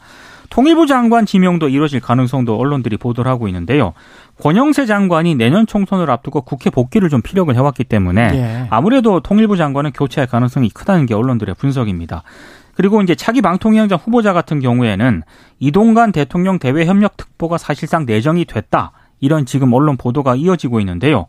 통일부 0.51 0.87
장관 0.87 1.27
지명도 1.27 1.69
이루어질 1.69 2.01
가능성도 2.01 2.57
언론들이 2.57 2.97
보도를 2.97 3.31
하고 3.31 3.49
있는데요. 3.49 3.93
권영세 4.41 4.87
장관이 4.87 5.35
내년 5.35 5.67
총선을 5.67 6.11
앞두고 6.11 6.43
국회 6.43 6.71
복귀를 6.71 7.09
좀 7.09 7.23
피력을 7.23 7.55
해왔기 7.55 7.85
때문에 7.85 8.31
예. 8.35 8.67
아무래도 8.71 9.21
통일부 9.21 9.57
장관은 9.57 9.93
교체할 9.93 10.29
가능성이 10.29 10.71
크다는 10.71 11.07
게 11.07 11.15
언론들의 11.15 11.55
분석입니다. 11.57 12.23
그리고 12.75 13.01
이제 13.03 13.15
차기 13.15 13.41
방통위원장 13.41 13.99
후보자 14.03 14.33
같은 14.33 14.61
경우에는 14.61 15.23
이동관 15.61 16.13
대통령 16.13 16.59
대외 16.59 16.87
협력 16.87 17.17
특보가 17.17 17.59
사실상 17.59 18.05
내정이 18.05 18.45
됐다. 18.45 18.93
이런 19.21 19.47
지금 19.47 19.73
언론 19.73 19.97
보도가 19.97 20.35
이어지고 20.35 20.81
있는데요. 20.81 21.27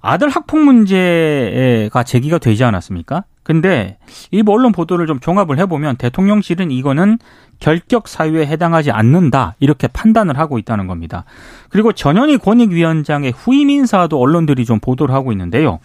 아들 0.00 0.28
학폭 0.28 0.60
문제가 0.60 2.04
제기가 2.04 2.38
되지 2.38 2.62
않았습니까? 2.62 3.24
근데 3.48 3.96
일부 4.30 4.52
언론 4.52 4.72
보도를 4.72 5.06
좀 5.06 5.20
종합을 5.20 5.58
해보면 5.60 5.96
대통령실은 5.96 6.70
이거는 6.70 7.16
결격 7.60 8.06
사유에 8.06 8.46
해당하지 8.46 8.90
않는다 8.90 9.54
이렇게 9.58 9.88
판단을 9.88 10.38
하고 10.38 10.58
있다는 10.58 10.86
겁니다. 10.86 11.24
그리고 11.70 11.94
전현희 11.94 12.36
권익위원장의 12.36 13.32
후임 13.34 13.70
인사도 13.70 14.20
언론들이 14.20 14.66
좀 14.66 14.80
보도를 14.80 15.14
하고 15.14 15.32
있는데요. 15.32 15.78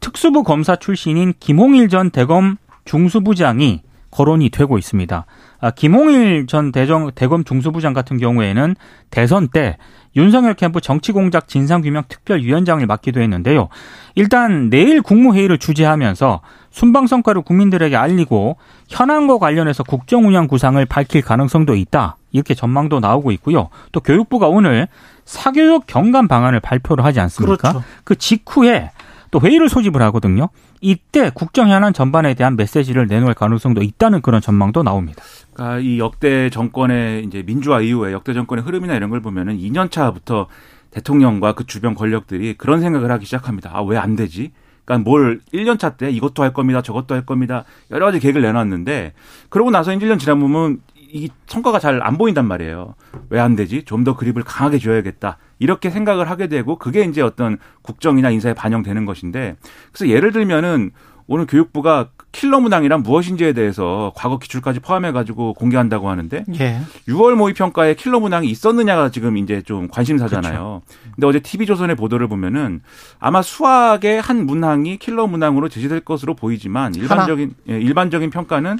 특수부 0.00 0.42
검사 0.42 0.74
출신인 0.74 1.32
김홍일 1.38 1.90
전 1.90 2.10
대검 2.10 2.56
중수부장이 2.84 3.82
거론이 4.10 4.50
되고 4.50 4.76
있습니다. 4.76 5.26
아, 5.60 5.70
김홍일 5.70 6.46
전 6.48 6.72
대정, 6.72 7.12
대검 7.14 7.44
중수부장 7.44 7.92
같은 7.92 8.18
경우에는 8.18 8.74
대선 9.10 9.46
때 9.48 9.76
윤석열 10.16 10.54
캠프 10.54 10.80
정치공작 10.80 11.46
진상규명 11.46 12.04
특별위원장을 12.08 12.84
맡기도 12.86 13.20
했는데요. 13.20 13.68
일단 14.14 14.70
내일 14.70 15.02
국무회의를 15.02 15.58
주재하면서 15.58 16.40
순방 16.76 17.06
성과를 17.06 17.40
국민들에게 17.40 17.96
알리고 17.96 18.58
현안과 18.88 19.38
관련해서 19.38 19.82
국정 19.82 20.26
운영 20.26 20.46
구상을 20.46 20.84
밝힐 20.84 21.22
가능성도 21.22 21.74
있다. 21.74 22.18
이렇게 22.32 22.52
전망도 22.52 23.00
나오고 23.00 23.32
있고요. 23.32 23.70
또 23.92 24.00
교육부가 24.00 24.48
오늘 24.48 24.86
사교육 25.24 25.86
경감 25.86 26.28
방안을 26.28 26.60
발표를 26.60 27.02
하지 27.02 27.18
않습니까? 27.20 27.56
그렇죠. 27.56 27.82
그 28.04 28.14
직후에 28.16 28.90
또 29.30 29.40
회의를 29.40 29.70
소집을 29.70 30.02
하거든요. 30.02 30.50
이때 30.82 31.30
국정 31.32 31.70
현안 31.70 31.94
전반에 31.94 32.34
대한 32.34 32.56
메시지를 32.56 33.06
내놓을 33.06 33.32
가능성도 33.32 33.80
있다는 33.82 34.20
그런 34.20 34.42
전망도 34.42 34.82
나옵니다. 34.82 35.22
그러니까 35.54 35.78
이 35.78 35.98
역대 35.98 36.50
정권의 36.50 37.24
이제 37.24 37.42
민주화 37.42 37.80
이후에 37.80 38.12
역대 38.12 38.34
정권의 38.34 38.62
흐름이나 38.64 38.94
이런 38.96 39.08
걸 39.08 39.20
보면은 39.22 39.56
2년 39.56 39.90
차부터 39.90 40.48
대통령과 40.90 41.54
그 41.54 41.64
주변 41.64 41.94
권력들이 41.94 42.52
그런 42.58 42.82
생각을 42.82 43.10
하기 43.12 43.24
시작합니다. 43.24 43.70
아, 43.72 43.80
왜 43.80 43.96
안 43.96 44.14
되지? 44.14 44.52
그러니까 44.86 45.08
뭘 45.10 45.40
1년 45.52 45.78
차 45.78 45.90
때 45.98 46.10
이것도 46.10 46.42
할 46.42 46.52
겁니다. 46.54 46.80
저것도 46.80 47.14
할 47.14 47.26
겁니다. 47.26 47.64
여러 47.90 48.06
가지 48.06 48.18
계획을 48.20 48.40
내놨는데 48.40 49.12
그러고 49.50 49.70
나서 49.70 49.90
1년 49.92 50.18
지나 50.18 50.34
보면 50.36 50.80
이 51.12 51.28
성과가 51.46 51.78
잘 51.78 52.00
안 52.02 52.16
보인단 52.18 52.46
말이에요. 52.46 52.94
왜 53.30 53.40
안 53.40 53.54
되지? 53.56 53.84
좀 53.84 54.04
더 54.04 54.16
그립을 54.16 54.42
강하게 54.42 54.78
줘야겠다. 54.78 55.38
이렇게 55.58 55.90
생각을 55.90 56.28
하게 56.30 56.48
되고 56.48 56.76
그게 56.78 57.02
이제 57.04 57.20
어떤 57.22 57.58
국정이나 57.82 58.30
인사에 58.30 58.54
반영되는 58.54 59.04
것인데 59.06 59.56
그래서 59.92 60.08
예를 60.12 60.32
들면은 60.32 60.90
오늘 61.28 61.46
교육부가 61.46 62.10
킬러 62.32 62.60
문항이란 62.60 63.02
무엇인지에 63.02 63.52
대해서 63.54 64.12
과거 64.14 64.38
기출까지 64.38 64.80
포함해 64.80 65.10
가지고 65.12 65.54
공개한다고 65.54 66.10
하는데 66.10 66.44
예. 66.60 66.80
6월 67.08 67.34
모의 67.34 67.54
평가에 67.54 67.94
킬러 67.94 68.20
문항이 68.20 68.48
있었느냐가 68.48 69.10
지금 69.10 69.36
이제 69.38 69.62
좀 69.62 69.88
관심사잖아요. 69.88 70.82
근데 71.14 71.26
어제 71.26 71.40
TV조선의 71.40 71.96
보도를 71.96 72.28
보면은 72.28 72.82
아마 73.18 73.42
수학의 73.42 74.20
한 74.20 74.44
문항이 74.46 74.98
킬러 74.98 75.26
문항으로 75.26 75.68
제시될 75.68 76.00
것으로 76.00 76.34
보이지만 76.34 76.94
일반적인 76.94 77.54
예, 77.70 77.80
일반적인 77.80 78.30
평가는 78.30 78.78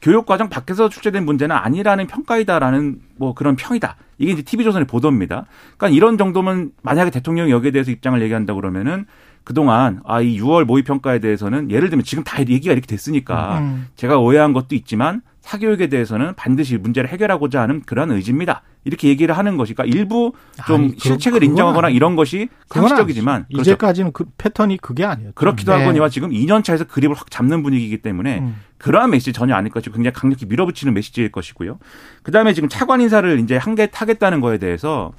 교육 0.00 0.26
과정 0.26 0.48
밖에서 0.48 0.88
출제된 0.88 1.24
문제는 1.24 1.54
아니라는 1.54 2.06
평가이다라는 2.06 3.00
뭐 3.16 3.34
그런 3.34 3.56
평이다. 3.56 3.96
이게 4.18 4.32
이제 4.32 4.42
TV조선의 4.42 4.86
보도입니다. 4.86 5.46
그러니까 5.76 5.88
이런 5.96 6.18
정도면 6.18 6.72
만약에 6.82 7.10
대통령이 7.10 7.50
여기에 7.50 7.70
대해서 7.70 7.90
입장을 7.90 8.20
얘기한다 8.22 8.54
그러면은 8.54 9.06
그동안 9.44 10.00
아 10.04 10.20
이 10.22 10.40
6월 10.40 10.64
모의 10.64 10.82
평가에 10.84 11.18
대해서는 11.18 11.70
예를 11.70 11.90
들면 11.90 12.04
지금 12.04 12.24
다 12.24 12.40
얘기가 12.40 12.72
이렇게 12.72 12.86
됐으니까 12.86 13.58
음. 13.58 13.86
제가 13.96 14.18
오해한 14.18 14.52
것도 14.54 14.74
있지만 14.74 15.20
사교육에 15.42 15.88
대해서는 15.88 16.34
반드시 16.36 16.78
문제를 16.78 17.10
해결하고자 17.10 17.60
하는 17.60 17.82
그런 17.84 18.10
의지입니다. 18.10 18.62
이렇게 18.84 19.08
얘기를 19.08 19.36
하는 19.36 19.58
것이 19.58 19.74
그러니까 19.74 19.94
일부 19.98 20.32
좀 20.66 20.80
아니, 20.84 20.92
그- 20.94 21.00
실책을 21.00 21.40
그건 21.40 21.50
인정하거나 21.50 21.86
아니- 21.88 21.96
이런 21.96 22.16
것이 22.16 22.48
상식적이지만. 22.70 23.44
그렇죠. 23.52 23.60
이제까지는 23.60 24.12
그 24.12 24.24
패턴이 24.38 24.78
그게 24.78 25.04
아니었죠. 25.04 25.32
그렇기도 25.34 25.72
네. 25.74 25.80
하거니와 25.80 26.08
지금 26.08 26.30
2년 26.30 26.64
차에서 26.64 26.84
그립을 26.84 27.14
확 27.14 27.30
잡는 27.30 27.62
분위기이기 27.62 27.98
때문에 27.98 28.38
음. 28.38 28.56
그러한 28.78 29.10
메시지 29.10 29.34
전혀 29.34 29.54
아닐 29.54 29.70
것이고 29.70 29.94
굉장히 29.94 30.14
강력히 30.14 30.46
밀어붙이는 30.46 30.94
메시지일 30.94 31.30
것이고요. 31.30 31.78
그다음에 32.22 32.54
지금 32.54 32.70
차관 32.70 33.02
인사를 33.02 33.38
이제 33.40 33.56
한개 33.58 33.86
타겠다는 33.90 34.40
거에 34.40 34.56
대해서 34.56 35.12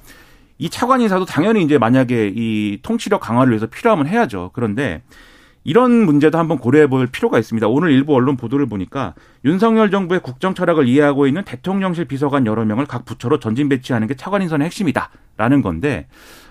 이 0.58 0.70
차관 0.70 1.00
인사도 1.00 1.24
당연히 1.24 1.62
이제 1.62 1.78
만약에 1.78 2.32
이 2.34 2.78
통치력 2.82 3.20
강화를 3.20 3.52
위해서 3.52 3.66
필요하면 3.66 4.06
해야죠. 4.06 4.50
그런데 4.54 5.02
이런 5.64 5.90
문제도 6.06 6.38
한번 6.38 6.58
고려해 6.58 6.86
볼 6.86 7.08
필요가 7.08 7.38
있습니다. 7.38 7.66
오늘 7.66 7.90
일부 7.90 8.14
언론 8.14 8.36
보도를 8.36 8.66
보니까 8.66 9.14
윤석열 9.44 9.90
정부의 9.90 10.20
국정 10.20 10.54
철학을 10.54 10.86
이해하고 10.86 11.26
있는 11.26 11.42
대통령실 11.44 12.04
비서관 12.04 12.46
여러 12.46 12.64
명을 12.64 12.86
각 12.86 13.04
부처로 13.04 13.40
전진 13.40 13.68
배치하는 13.68 14.06
게 14.06 14.14
차관 14.14 14.42
인선의 14.42 14.64
핵심이다라는 14.66 15.62
건데 15.62 16.06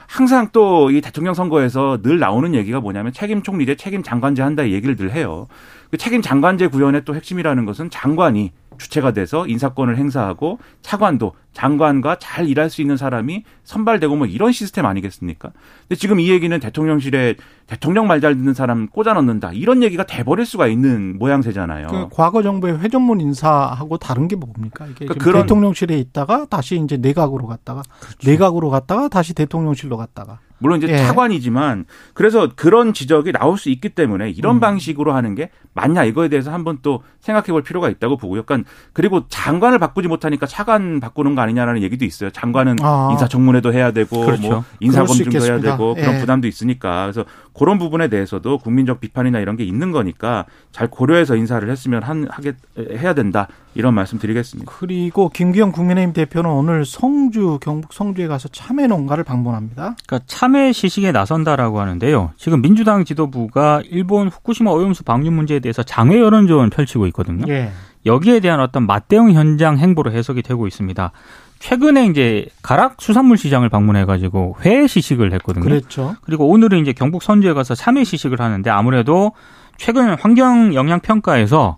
항상 0.08 0.50
또 0.52 0.90
이 0.92 1.02
대통령 1.02 1.34
선거에서 1.34 2.00
늘 2.04 2.20
나오는 2.20 2.54
얘기가 2.54 2.80
뭐냐면 2.80 3.12
책임 3.14 3.42
총리제, 3.42 3.76
책임 3.76 4.04
장관제 4.04 4.42
한다 4.42 4.64
이 4.64 4.74
얘기를 4.74 4.96
늘 4.96 5.12
해요. 5.14 5.48
그 5.90 5.98
책임 5.98 6.22
장관제 6.22 6.68
구현의 6.68 7.06
또 7.06 7.16
핵심이라는 7.16 7.66
것은 7.66 7.90
장관이 7.90 8.52
주체가 8.78 9.14
돼서 9.14 9.48
인사권을 9.48 9.98
행사하고 9.98 10.60
차관도 10.82 11.34
장관과 11.56 12.18
잘 12.20 12.48
일할 12.48 12.70
수 12.70 12.82
있는 12.82 12.98
사람이 12.98 13.44
선발되고 13.64 14.16
뭐 14.16 14.28
이런 14.28 14.52
시스템 14.52 14.86
아니겠습니까? 14.86 15.52
근데 15.88 15.96
지금 15.96 16.20
이 16.20 16.30
얘기는 16.30 16.58
대통령실에 16.60 17.36
대통령 17.66 18.06
말 18.08 18.20
잘 18.20 18.36
듣는 18.36 18.54
사람 18.54 18.88
꽂아 18.88 19.14
넣는다 19.14 19.52
이런 19.54 19.82
얘기가 19.84 20.06
돼버릴 20.06 20.46
수가 20.46 20.68
있는 20.68 21.18
모양새잖아요. 21.18 21.88
그 21.88 22.08
과거 22.12 22.44
정부의 22.44 22.80
회전문 22.80 23.22
인사하고 23.22 23.98
다른 23.98 24.28
게 24.28 24.36
뭡니까? 24.36 24.86
이게 24.86 25.06
그러니까 25.06 25.24
그런- 25.24 25.42
대통령실에 25.44 25.98
있다가 25.98 26.46
다시 26.50 26.76
이제 26.78 26.98
내각으로 26.98 27.48
갔다가 27.48 27.82
내각으로 28.26 28.70
갔다가 28.70 29.08
다시 29.08 29.34
대통령실로 29.34 29.98
갔다가 29.98 30.40
물론 30.58 30.82
이제 30.82 30.88
예. 30.94 30.98
차관이지만 30.98 31.86
그래서 32.14 32.50
그런 32.56 32.94
지적이 32.94 33.34
나올 33.34 33.58
수 33.58 33.70
있기 33.70 33.90
때문에 33.90 34.30
이런 34.30 34.58
음. 34.58 34.60
방식으로 34.62 35.12
하는 35.14 35.36
게 35.36 35.50
맞냐 35.74 36.06
이거에 36.06 36.30
대해서 36.30 36.52
한번 36.54 36.78
또 36.82 37.04
생각해 37.20 37.48
볼 37.48 37.62
필요가 37.62 37.90
있다고 37.90 38.16
보고요. 38.18 38.44
그러니까 38.44 38.70
그리고 38.94 39.28
장관을 39.28 39.80
바꾸지 39.80 40.08
못하니까 40.08 40.46
차관 40.46 41.02
바꾸는 41.02 41.36
거 41.36 41.42
아니냐라는 41.46 41.82
얘기도 41.82 42.06
있어요. 42.06 42.30
장관은 42.32 42.78
아. 42.82 43.10
인사청문회도 43.12 43.74
해야 43.74 43.92
되고 43.92 44.26
그렇죠. 44.26 44.42
뭐 44.42 44.64
인사검증도 44.80 45.46
해야. 45.46 45.60
되고 45.60 45.96
그런 45.96 46.16
예. 46.16 46.20
부담도 46.20 46.48
있으니까 46.48 47.04
그래서 47.04 47.26
그런 47.54 47.78
부분에 47.78 48.10
대해서도 48.10 48.58
국민적 48.58 49.00
비판이나 49.00 49.40
이런 49.40 49.56
게 49.56 49.64
있는 49.64 49.92
거니까 49.92 50.46
잘 50.72 50.90
고려해서 50.90 51.36
인사를 51.36 51.70
했으면 51.70 52.04
한 52.04 52.28
하게 52.30 52.54
해야 52.78 53.14
된다 53.14 53.48
이런 53.74 53.94
말씀 53.94 54.20
드리겠습니다. 54.20 54.72
그리고 54.76 55.30
김기현 55.30 55.72
국민의힘 55.72 56.14
대표는 56.14 56.50
오늘 56.50 56.86
성주 56.86 57.60
경북 57.62 57.94
성주에 57.94 58.28
가서 58.28 58.48
참외 58.50 58.88
농가를 58.88 59.24
방문합니다. 59.24 59.96
그러니까 60.06 60.26
참회 60.28 60.72
시식에 60.72 61.12
나선다라고 61.12 61.80
하는데요. 61.80 62.32
지금 62.38 62.62
민주당 62.62 63.06
지도부가 63.06 63.82
일본 63.90 64.28
후쿠시마 64.28 64.72
오염수 64.72 65.04
방류 65.04 65.32
문제에 65.32 65.60
대해서 65.60 65.84
장외 65.84 66.20
여론전을 66.20 66.70
펼치고 66.70 67.08
있거든요. 67.08 67.46
예. 67.52 67.72
여기에 68.06 68.40
대한 68.40 68.60
어떤 68.60 68.86
맞대응 68.86 69.32
현장 69.32 69.78
행보로 69.78 70.12
해석이 70.12 70.42
되고 70.42 70.68
있습니다. 70.68 71.12
최근에 71.60 72.08
이제 72.08 72.46
가락 72.62 73.02
수산물 73.02 73.38
시장을 73.38 73.70
방문해 73.70 74.06
가지고 74.06 74.56
회 74.64 74.88
시식을 74.88 75.34
했거든요. 75.34 75.64
그랬죠. 75.64 76.16
그리고 76.22 76.48
오늘은 76.48 76.80
이제 76.80 76.94
경북 76.94 77.24
선주에 77.24 77.54
가서 77.54 77.76
참외 77.76 78.04
시식을 78.04 78.40
하는데 78.40 78.70
아무래도 78.70 79.32
최근 79.78 80.16
환경 80.20 80.74
영향 80.74 81.00
평가에서 81.00 81.78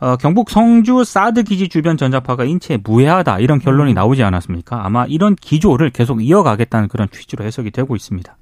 어, 0.00 0.16
경북 0.16 0.50
성주 0.50 1.04
사드 1.04 1.44
기지 1.44 1.68
주변 1.68 1.96
전자파가 1.96 2.44
인체에 2.44 2.78
무해하다 2.82 3.38
이런 3.38 3.60
결론이 3.60 3.94
나오지 3.94 4.24
않았습니까? 4.24 4.84
아마 4.84 5.04
이런 5.06 5.36
기조를 5.36 5.90
계속 5.90 6.24
이어가겠다는 6.24 6.88
그런 6.88 7.08
취지로 7.08 7.44
해석이 7.44 7.70
되고 7.70 7.94
있습니다. 7.94 8.36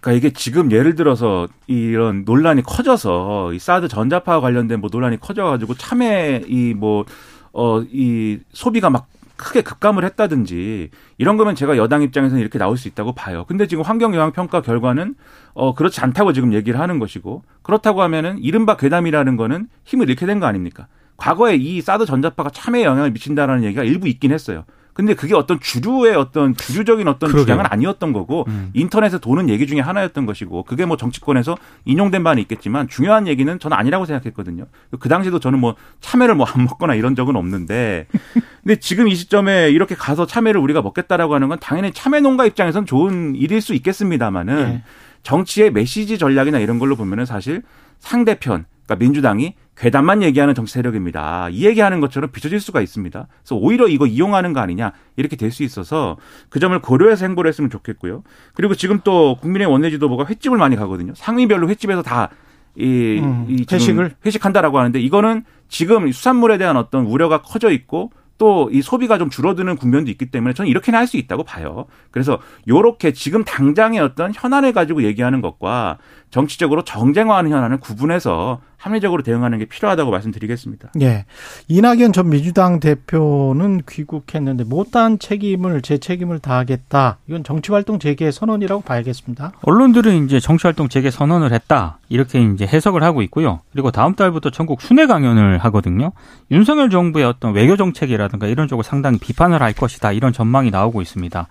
그러니까 0.00 0.12
이게 0.28 0.32
지금 0.32 0.70
예를 0.70 0.94
들어서 0.94 1.48
이런 1.66 2.24
논란이 2.24 2.62
커져서 2.62 3.52
이 3.52 3.58
사드 3.58 3.88
전자파 3.88 4.40
관련된 4.40 4.80
뭐 4.80 4.90
논란이 4.92 5.18
커져가지고 5.20 5.74
참외 5.74 6.44
이뭐 6.48 7.04
어 7.52 7.82
이 7.92 8.38
소비가 8.52 8.90
막 8.90 9.08
크게 9.36 9.62
급감을 9.62 10.04
했다든지 10.04 10.90
이런 11.18 11.36
거면 11.36 11.54
제가 11.54 11.76
여당 11.76 12.02
입장에서는 12.02 12.40
이렇게 12.40 12.58
나올 12.58 12.76
수 12.76 12.88
있다고 12.88 13.12
봐요. 13.14 13.44
근데 13.48 13.66
지금 13.66 13.84
환경 13.84 14.14
영향 14.14 14.32
평가 14.32 14.60
결과는 14.62 15.14
어 15.54 15.74
그렇지 15.74 16.00
않다고 16.00 16.32
지금 16.32 16.52
얘기를 16.52 16.78
하는 16.80 16.98
것이고 16.98 17.42
그렇다고 17.62 18.02
하면은 18.02 18.38
이른바 18.38 18.76
괴담이라는 18.76 19.36
거는 19.36 19.68
힘을 19.84 20.08
잃게 20.10 20.26
된 20.26 20.40
거 20.40 20.46
아닙니까? 20.46 20.86
과거에 21.16 21.56
이 21.56 21.80
사드 21.80 22.06
전자파가 22.06 22.50
참외에 22.50 22.84
영향을 22.84 23.10
미친다라는 23.12 23.64
얘기가 23.64 23.82
일부 23.84 24.06
있긴 24.08 24.32
했어요. 24.32 24.64
근데 24.98 25.14
그게 25.14 25.32
어떤 25.36 25.60
주류의 25.60 26.16
어떤 26.16 26.56
주류적인 26.56 27.06
어떤 27.06 27.30
그러게요. 27.30 27.44
주장은 27.44 27.66
아니었던 27.70 28.12
거고 28.12 28.44
음. 28.48 28.70
인터넷에 28.74 29.18
도는 29.18 29.48
얘기 29.48 29.68
중에 29.68 29.78
하나였던 29.78 30.26
것이고 30.26 30.64
그게 30.64 30.86
뭐 30.86 30.96
정치권에서 30.96 31.56
인용된 31.84 32.24
바는 32.24 32.42
있겠지만 32.42 32.88
중요한 32.88 33.28
얘기는 33.28 33.58
저는 33.60 33.76
아니라고 33.76 34.06
생각했거든요. 34.06 34.66
그 34.98 35.08
당시에도 35.08 35.38
저는 35.38 35.60
뭐 35.60 35.76
참외를 36.00 36.34
뭐 36.34 36.48
안 36.52 36.64
먹거나 36.64 36.94
이런 36.96 37.14
적은 37.14 37.36
없는데 37.36 38.06
근데 38.64 38.76
지금 38.80 39.06
이 39.06 39.14
시점에 39.14 39.70
이렇게 39.70 39.94
가서 39.94 40.26
참외를 40.26 40.60
우리가 40.60 40.82
먹겠다라고 40.82 41.32
하는 41.34 41.48
건 41.48 41.58
당연히 41.60 41.92
참외 41.92 42.20
농가 42.20 42.44
입장에선 42.44 42.84
좋은 42.84 43.36
일일 43.36 43.60
수 43.60 43.74
있겠습니다만은 43.74 44.56
네. 44.56 44.82
정치의 45.22 45.70
메시지 45.70 46.18
전략이나 46.18 46.58
이런 46.58 46.80
걸로 46.80 46.96
보면은 46.96 47.24
사실 47.24 47.62
상대편 48.00 48.64
그러니까 48.86 48.96
민주당이 49.04 49.54
괴담만 49.78 50.22
얘기하는 50.22 50.54
정치 50.54 50.72
세력입니다. 50.74 51.48
이 51.50 51.64
얘기하는 51.64 52.00
것처럼 52.00 52.30
비춰질 52.32 52.60
수가 52.60 52.80
있습니다. 52.80 53.26
그래서 53.42 53.54
오히려 53.56 53.86
이거 53.88 54.06
이용하는 54.06 54.52
거 54.52 54.60
아니냐 54.60 54.92
이렇게 55.16 55.36
될 55.36 55.52
수 55.52 55.62
있어서 55.62 56.16
그 56.50 56.60
점을 56.60 56.78
고려해서 56.80 57.24
행보를 57.26 57.48
했으면 57.48 57.70
좋겠고요. 57.70 58.22
그리고 58.54 58.74
지금 58.74 59.00
또 59.04 59.36
국민의 59.40 59.66
원내지도부가 59.68 60.26
횟집을 60.26 60.58
많이 60.58 60.76
가거든요. 60.76 61.14
상위별로 61.16 61.68
횟집에서 61.68 62.02
다 62.02 62.28
이, 62.76 63.20
음, 63.22 63.46
이 63.48 63.64
회식을? 63.70 64.14
회식한다라고 64.26 64.78
하는데 64.78 65.00
이거는 65.00 65.44
지금 65.68 66.10
수산물에 66.12 66.58
대한 66.58 66.76
어떤 66.76 67.06
우려가 67.06 67.40
커져 67.42 67.70
있고 67.70 68.10
또 68.38 68.68
이 68.70 68.82
소비가 68.82 69.18
좀 69.18 69.30
줄어드는 69.30 69.74
국면도 69.76 70.10
있기 70.12 70.26
때문에 70.26 70.54
저는 70.54 70.70
이렇게는 70.70 70.96
할 70.96 71.08
수 71.08 71.16
있다고 71.16 71.42
봐요. 71.42 71.86
그래서 72.12 72.38
요렇게 72.68 73.12
지금 73.12 73.42
당장의 73.44 73.98
어떤 73.98 74.32
현안을 74.34 74.72
가지고 74.72 75.02
얘기하는 75.02 75.40
것과 75.40 75.98
정치적으로 76.30 76.84
정쟁화하는 76.84 77.50
현안을 77.50 77.78
구분해서 77.78 78.60
합리적으로 78.78 79.22
대응하는 79.22 79.58
게 79.58 79.64
필요하다고 79.64 80.10
말씀드리겠습니다. 80.10 80.92
예. 81.00 81.26
이낙연 81.66 82.12
전 82.12 82.30
민주당 82.30 82.78
대표는 82.78 83.82
귀국했는데 83.88 84.64
못다한 84.64 85.18
책임을 85.18 85.82
제 85.82 85.98
책임을 85.98 86.38
다하겠다. 86.38 87.18
이건 87.26 87.42
정치활동 87.42 87.98
재개 87.98 88.30
선언이라고 88.30 88.82
봐야겠습니다. 88.82 89.52
언론들은 89.62 90.24
이제 90.24 90.38
정치활동 90.38 90.88
재개 90.88 91.10
선언을 91.10 91.52
했다 91.52 91.98
이렇게 92.08 92.40
이제 92.40 92.66
해석을 92.66 93.02
하고 93.02 93.20
있고요. 93.22 93.60
그리고 93.72 93.90
다음 93.90 94.14
달부터 94.14 94.50
전국 94.50 94.80
순회 94.80 95.06
강연을 95.06 95.58
하거든요. 95.58 96.12
윤석열 96.52 96.88
정부의 96.88 97.24
어떤 97.24 97.52
외교 97.54 97.76
정책이라든가 97.76 98.46
이런 98.46 98.68
쪽을 98.68 98.84
상당히 98.84 99.18
비판을 99.18 99.60
할 99.60 99.72
것이다 99.72 100.12
이런 100.12 100.32
전망이 100.32 100.70
나오고 100.70 101.02
있습니다. 101.02 101.48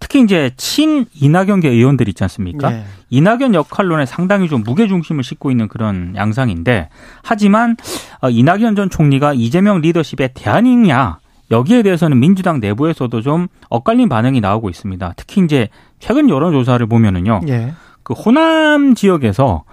특히 0.00 0.22
이제 0.22 0.50
친 0.56 1.04
이낙연계 1.14 1.68
의원들 1.68 2.08
있지 2.08 2.24
않습니까? 2.24 2.72
예. 2.72 2.84
이낙연 3.10 3.54
역할론에 3.54 4.06
상당히 4.06 4.48
좀 4.48 4.62
무게 4.62 4.88
중심을 4.88 5.22
싣고 5.22 5.50
있는 5.50 5.68
그런 5.68 6.14
양상인데 6.16 6.69
하지만 7.22 7.76
어, 8.20 8.30
이낙연 8.30 8.76
전 8.76 8.90
총리가 8.90 9.34
이재명 9.34 9.80
리더십의 9.80 10.30
대안이냐 10.34 11.18
여기에 11.50 11.82
대해서는 11.82 12.18
민주당 12.18 12.60
내부에서도 12.60 13.20
좀 13.22 13.48
엇갈린 13.68 14.08
반응이 14.08 14.40
나오고 14.40 14.70
있습니다. 14.70 15.14
특히 15.16 15.42
이제 15.42 15.68
최근 15.98 16.28
여론조사를 16.28 16.84
보면은요. 16.86 17.40
예. 17.48 17.72
그 18.02 18.14
호남 18.14 18.94
지역에서 18.94 19.64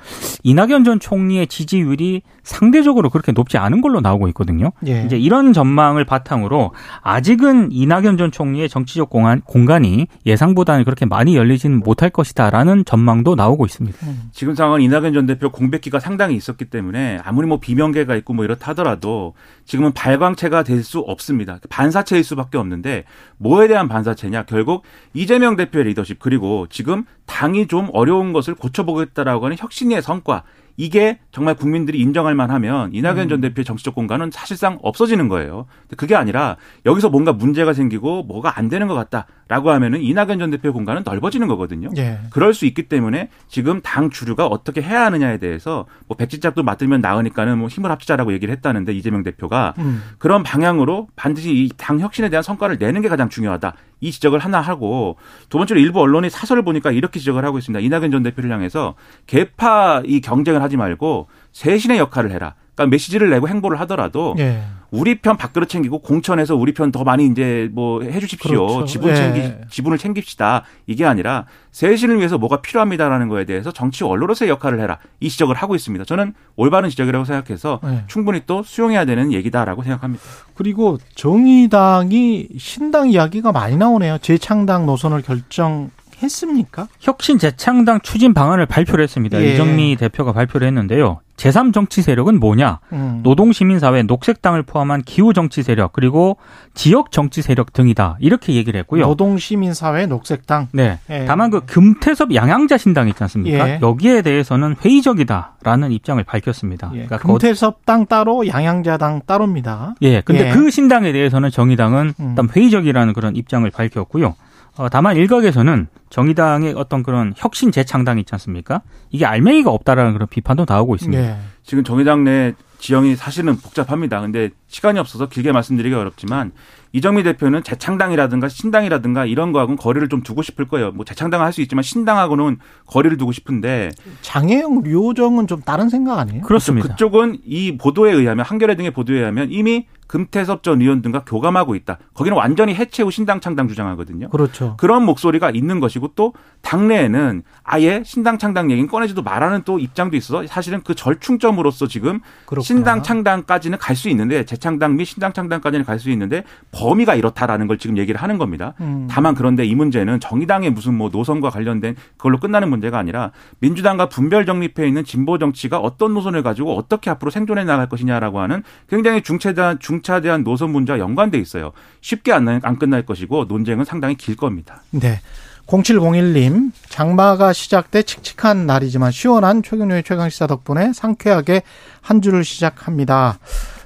이낙연 0.44 0.84
전 0.84 1.00
총리의 1.00 1.48
지지율이 1.48 2.22
상대적으로 2.44 3.10
그렇게 3.10 3.34
높지 3.34 3.58
않은 3.58 3.82
걸로 3.82 4.00
나오고 4.00 4.28
있거든요. 4.30 4.72
예. 4.88 5.04
이제 5.06 5.18
이런 5.18 5.52
전망을 5.52 6.06
바탕으로 6.06 6.72
아직은 7.02 7.72
이낙연 7.72 8.18
전 8.18 8.32
총리의 8.32 8.70
정치적 8.70 9.10
공간, 9.10 9.42
공간이 9.42 10.08
예상보다는 10.26 10.86
그렇게 10.86 11.06
많이 11.06 11.36
열리지는 11.36 11.80
못할 11.80 12.10
것이다라는 12.10 12.86
전망도 12.86 13.36
나오고 13.36 13.66
있습니다. 13.66 13.98
지금 14.32 14.56
상황은 14.56 14.82
이낙연 14.82 15.14
전 15.14 15.26
대표 15.26 15.52
공백기가 15.52 16.00
상당히 16.00 16.36
있었기 16.36 16.66
때문에 16.66 17.20
아무리 17.24 17.48
뭐 17.48 17.60
비명계가 17.60 18.16
있고 18.18 18.34
뭐 18.34 18.46
이렇다 18.46 18.72
하더라도 18.72 19.34
지금은 19.66 19.92
발광체가 19.94 20.64
될 20.64 20.78
수 20.88 21.00
없습니다. 21.00 21.60
반사체일 21.70 22.24
수밖에 22.24 22.58
없는데 22.58 23.04
뭐에 23.38 23.68
대한 23.68 23.90
반사체냐? 23.90 24.44
결국 24.44 24.84
이재명 25.14 25.56
대표의 25.58 25.86
리더십 25.86 26.20
그리고 26.20 26.68
지금 26.70 27.04
당이 27.26 27.68
좀 27.68 27.90
어려운 27.92 28.27
것을 28.34 28.56
고쳐보겠다라고 28.56 29.46
하는 29.46 29.58
혁신의 29.60 30.02
성과 30.02 30.44
이게 30.80 31.18
정말 31.32 31.56
국민들이 31.56 32.00
인정할 32.00 32.36
만하면 32.36 32.94
이낙연 32.94 33.30
전 33.30 33.42
대표의 33.42 33.66
정치적 33.66 33.96
공간은 33.96 34.30
사실상 34.32 34.78
없어지는 34.84 35.28
거예요. 35.28 35.66
그게 35.98 36.14
아니라 36.14 36.56
여기서 36.86 37.10
뭔가 37.10 37.34
문제가 37.34 37.74
생기고 37.74 38.22
뭐가 38.24 38.60
안 38.60 38.70
되는 38.70 38.88
것 38.88 38.94
같다라고 38.94 39.72
하면은 39.72 40.04
이낙연 40.04 40.38
전 40.38 40.52
대표의 40.52 40.74
공간은 40.74 41.02
넓어지는 41.04 41.48
거거든요. 41.48 41.90
예. 41.98 42.20
그럴 42.30 42.54
수 42.54 42.68
있기 42.68 42.84
때문에 42.84 43.30
지금 43.48 43.82
당 43.82 44.12
주류가 44.12 44.46
어떻게 44.46 44.84
해야 44.84 45.06
하느냐에 45.06 45.40
대해서 45.40 45.88
뭐 46.08 46.16
백지짝도 46.16 46.62
맡으면 46.62 47.02
나으니까는 47.02 47.58
뭐 47.58 47.70
힘을 47.70 47.90
합치자라고 47.90 48.32
얘기를 48.34 48.54
했다는데 48.54 48.94
이재명 48.94 49.24
대표가 49.24 49.74
음. 49.80 50.04
그런 50.20 50.44
방향으로 50.44 51.08
반드시 51.16 51.50
이 51.54 51.70
당 51.78 52.00
혁신에 52.00 52.30
대한 52.30 52.44
성과를 52.44 52.78
내는 52.80 53.02
게 53.02 53.08
가장 53.10 53.30
중요하다. 53.30 53.74
이 54.00 54.12
지적을 54.12 54.40
하나 54.40 54.62
하고 54.62 55.18
두 55.50 55.58
번째로 55.58 55.80
일부 55.80 56.00
언론이 56.02 56.30
사설을 56.30 56.64
보니까 56.64 56.92
이렇게 56.92 57.20
지적을 57.20 57.44
하고 57.46 57.58
있습니다. 57.58 57.80
이낙연 57.80 58.12
전 58.12 58.24
대표를 58.24 58.52
향해서 58.52 58.96
개파 59.26 60.04
이 60.06 60.22
경쟁을 60.22 60.62
하지 60.62 60.78
말고 60.78 61.28
세신의 61.52 61.98
역할을 61.98 62.32
해라. 62.32 62.56
그러니까 62.78 62.92
메시지를 62.92 63.32
내고 63.32 63.50
행보를 63.50 63.80
하더라도 63.82 64.36
예. 64.38 64.62
우리 64.92 65.16
편 65.16 65.36
밥그릇 65.36 65.68
챙기고 65.68 66.00
공천에서 66.00 66.56
우리 66.56 66.74
편 66.74 66.92
더 66.92 67.04
많이 67.04 67.26
이제 67.26 67.70
뭐 67.74 68.02
해주십시오. 68.04 68.68
그렇죠. 68.68 68.86
지분 68.86 69.10
예. 69.10 69.16
챙기 69.16 69.52
지분을 69.70 69.98
챙깁시다. 69.98 70.64
이게 70.86 71.04
아니라 71.04 71.46
세신을 71.72 72.20
위해서 72.20 72.38
뭐가 72.38 72.62
필요합니다라는 72.62 73.28
거에 73.28 73.44
대해서 73.44 73.72
정치 73.72 74.06
원로로서의 74.06 74.50
역할을 74.50 74.80
해라. 74.80 75.00
이 75.20 75.28
지적을 75.30 75.56
하고 75.56 75.76
있습니다. 75.76 76.06
저는 76.06 76.34
올바른 76.56 76.90
지적이라고 76.90 77.26
생각해서 77.26 77.82
예. 77.86 78.04
충분히 78.08 78.44
또 78.46 78.64
수용해야 78.64 79.04
되는 79.06 79.34
얘기다라고 79.34 79.84
생각합니다. 79.84 80.24
그리고 80.54 80.98
정의당이 81.16 82.48
신당 82.58 83.10
이야기가 83.10 83.52
많이 83.52 83.76
나오네요. 83.76 84.20
재창당 84.20 84.86
노선을 84.86 85.24
결정 85.24 85.90
했습니까? 86.24 86.88
혁신 87.00 87.38
재창당 87.40 88.02
추진 88.02 88.34
방안을 88.34 88.68
발표를 88.68 89.04
했습니다. 89.04 89.42
예. 89.42 89.54
이정미 89.54 89.96
대표가 89.98 90.32
발표를 90.32 90.68
했는데요. 90.68 91.20
제3 91.38 91.72
정치 91.72 92.02
세력은 92.02 92.40
뭐냐? 92.40 92.80
음. 92.94 93.20
노동 93.24 93.54
시민 93.54 93.80
사회, 93.80 94.02
녹색당을 94.02 94.64
포함한 94.64 95.04
기후 95.04 95.34
정치 95.34 95.62
세력, 95.64 95.94
그리고 95.94 96.38
지역 96.74 97.12
정치 97.12 97.42
세력 97.44 97.74
등이다. 97.74 98.18
이렇게 98.20 98.54
얘기를 98.54 98.78
했고요. 98.80 99.06
노동 99.06 99.38
시민 99.38 99.74
사회 99.76 100.08
녹색당. 100.08 100.70
네. 100.74 101.00
예. 101.12 101.26
다만 101.28 101.52
그 101.52 101.62
금태섭 101.66 102.34
양양자 102.34 102.78
신당 102.78 103.08
있지 103.08 103.22
않습니까? 103.24 103.70
예. 103.70 103.80
여기에 103.82 104.24
대해서는 104.24 104.76
회의적이다라는 104.84 105.92
입장을 105.92 106.22
밝혔습니다. 106.24 106.88
예. 106.94 107.06
그러니까 107.06 107.18
그 107.18 107.30
어- 107.30 107.34
금태섭 107.34 107.86
당 107.86 108.08
따로 108.08 108.48
양양자 108.48 108.98
당 108.98 109.22
따로입니다. 109.26 109.96
예, 110.02 110.22
근데 110.22 110.50
예. 110.50 110.52
그 110.52 110.72
신당에 110.72 111.12
대해서는 111.12 111.52
정의당은 111.52 112.14
음. 112.20 112.30
일단 112.30 112.50
회의적이라는 112.54 113.14
그런 113.14 113.36
입장을 113.36 113.70
밝혔고요. 113.70 114.36
어, 114.78 114.90
다만 114.90 115.16
일각에서는 115.16 115.88
정의당의 116.10 116.74
어떤 116.78 117.04
그런 117.04 117.34
혁신 117.36 117.72
재창당 117.72 118.20
있지 118.20 118.34
않습니까? 118.34 118.82
이게 119.10 119.26
알맹이가 119.26 119.72
없다라는 119.72 120.14
그런 120.14 120.28
비판도 120.28 120.66
나오고 120.68 120.96
있습니다. 120.96 121.22
예. 121.24 121.38
지금 121.64 121.84
정의당 121.84 122.24
내 122.24 122.54
지형이 122.80 123.16
사실은 123.16 123.58
복잡합니다. 123.58 124.22
근데 124.22 124.52
시간이 124.68 125.00
없어서 125.00 125.28
길게 125.28 125.52
말씀드리기 125.52 125.96
어렵지만 125.96 126.52
이정미 126.94 127.24
대표는 127.24 127.64
재창당이라든가 127.64 128.48
신당이라든가 128.50 129.26
이런 129.26 129.52
거하고는 129.52 129.78
거리를 129.78 130.08
좀 130.10 130.22
두고 130.22 130.44
싶을 130.44 130.68
거예요. 130.68 130.92
뭐 130.92 131.04
재창당은 131.04 131.44
할 131.46 131.52
수 131.52 131.62
있지만 131.62 131.82
신당하고는 131.82 132.58
거리를 132.86 133.18
두고 133.18 133.32
싶은데 133.32 133.90
장혜영 134.22 134.84
류호정은 134.84 135.48
좀 135.48 135.62
다른 135.62 135.90
생각 135.90 136.20
아니에요? 136.20 136.44
그렇습니다. 136.44 136.90
그쪽은 136.90 137.40
이 137.46 137.78
보도에 137.78 138.12
의하면 138.14 138.46
한겨레 138.46 138.76
등의 138.76 138.92
보도에 138.92 139.18
의하면 139.20 139.48
이미 139.52 139.88
금태섭 140.08 140.64
전 140.64 140.82
의원 140.82 141.02
등과 141.02 141.24
교감하고 141.26 141.76
있다. 141.76 141.98
거기는 142.14 142.38
완전히 142.38 142.74
해체 142.74 143.04
후 143.04 143.12
신당 143.12 143.40
창당 143.40 143.68
주장하거든요. 143.68 144.30
그렇죠. 144.30 144.76
그런 144.78 145.04
목소리가 145.06 145.52
있는 145.52 145.80
것이고 145.80 146.12
또 146.16 146.34
당내에는 146.62 147.44
아예 147.64 148.02
신당 148.06 148.38
창당 148.38 148.72
얘기는 148.72 148.90
꺼내지도 148.90 149.22
말하는 149.24 149.62
또 149.66 149.80
입장도 149.80 150.16
있어서 150.18 150.46
사실은 150.48 150.82
그 150.84 150.96
절충점으로서 150.96 151.88
지금 151.88 152.20
그렇구나. 152.46 152.62
신당 152.64 153.04
창당까지는 153.04 153.78
갈 153.78 153.98
수 153.98 154.10
있는데 154.10 154.46
재창당 154.46 154.96
및 154.96 155.06
신당 155.06 155.34
창당까지는 155.34 155.84
갈 155.84 155.98
수 155.98 156.12
있는데 156.12 156.44
범위가 156.72 157.16
이렇다라는 157.16 157.66
걸 157.66 157.80
지금 157.80 157.98
얘기를 157.98 158.22
하는 158.22 158.38
겁니다. 158.38 158.76
음. 158.80 159.08
다만 159.10 159.34
그런데 159.34 159.66
이 159.66 159.74
문제는 159.74 160.20
정의당의 160.20 160.70
무슨 160.70 160.94
뭐 160.94 161.10
노선과 161.10 161.50
관련된 161.50 161.96
그걸로 162.18 162.38
끝나는 162.38 162.70
문제가 162.70 163.00
아니라 163.00 163.32
민주당과 163.60 164.10
분별 164.10 164.46
정립해 164.46 164.88
있는 164.88 165.04
진보 165.04 165.40
정치가 165.40 165.80
어떤 165.80 166.14
노선을 166.14 166.44
가지고 166.44 166.78
어떻게 166.78 167.10
앞으로 167.10 167.32
생존해 167.32 167.64
나갈 167.64 167.90
것이냐라고 167.90 168.40
하는 168.40 168.62
굉장히 168.88 169.24
중차대한 169.24 169.80
중차 169.98 170.22
대한 170.22 170.44
노선 170.44 170.70
문제와 170.72 171.00
연관돼 171.00 171.38
있어요. 171.40 171.72
쉽게 172.02 172.32
안, 172.32 172.46
나- 172.46 172.60
안 172.64 172.78
끝날 172.78 173.04
것이고 173.06 173.46
논쟁은 173.46 173.84
상당히 173.86 174.16
길 174.16 174.36
겁니다. 174.36 174.82
네. 174.92 175.20
0701님, 175.66 176.72
장마가 176.88 177.52
시작돼 177.52 178.04
칙칙한 178.04 178.66
날이지만 178.68 179.12
시원한 179.12 179.62
최경영의 179.64 180.04
최강시사 180.04 180.48
덕분에 180.48 180.94
상쾌하게 180.94 181.64
한 182.02 182.22
주를 182.22 182.46
시작합니다. 182.46 183.40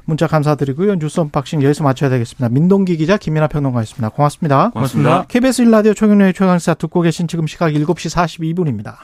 문자 0.06 0.28
감사드리고요. 0.28 0.96
뉴스 1.00 1.20
unboxing 1.22 1.64
여기서 1.64 1.84
마쳐야 1.84 2.10
되겠습니다. 2.12 2.50
민동기 2.50 2.98
기자, 2.98 3.18
김민하 3.18 3.48
평론가였습니다. 3.48 4.10
고맙습니다. 4.10 4.70
고맙습니다. 4.72 5.26
KBS 5.28 5.64
1라디오 5.64 5.96
최경영의 5.96 6.34
최강시사 6.34 6.74
듣고 6.76 7.02
계신 7.02 7.28
지금 7.28 7.48
시각 7.48 7.70
7시 7.72 8.14
42분입니다. 8.16 8.96